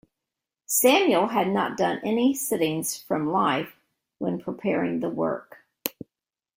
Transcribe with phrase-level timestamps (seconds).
[0.65, 3.75] Samuel had not done any sittings from life
[4.17, 5.59] when preparing the work.